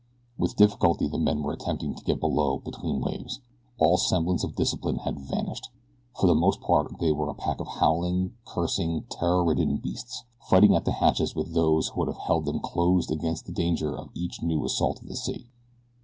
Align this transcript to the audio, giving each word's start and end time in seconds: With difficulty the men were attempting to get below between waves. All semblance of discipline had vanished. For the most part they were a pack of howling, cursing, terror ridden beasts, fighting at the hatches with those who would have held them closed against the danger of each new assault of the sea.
With 0.35 0.55
difficulty 0.55 1.05
the 1.07 1.19
men 1.19 1.43
were 1.43 1.53
attempting 1.53 1.93
to 1.93 2.03
get 2.03 2.19
below 2.19 2.57
between 2.57 3.01
waves. 3.01 3.39
All 3.77 3.97
semblance 3.97 4.43
of 4.43 4.55
discipline 4.55 4.95
had 4.95 5.19
vanished. 5.19 5.69
For 6.15 6.25
the 6.25 6.33
most 6.33 6.59
part 6.59 6.97
they 6.99 7.11
were 7.11 7.29
a 7.29 7.35
pack 7.35 7.59
of 7.59 7.67
howling, 7.67 8.33
cursing, 8.43 9.05
terror 9.11 9.45
ridden 9.45 9.77
beasts, 9.77 10.23
fighting 10.49 10.75
at 10.75 10.85
the 10.85 10.91
hatches 10.93 11.35
with 11.35 11.53
those 11.53 11.89
who 11.89 11.99
would 11.99 12.07
have 12.07 12.17
held 12.25 12.45
them 12.45 12.61
closed 12.61 13.11
against 13.11 13.45
the 13.45 13.51
danger 13.51 13.95
of 13.95 14.09
each 14.15 14.41
new 14.41 14.65
assault 14.65 14.99
of 15.03 15.07
the 15.07 15.15
sea. 15.15 15.45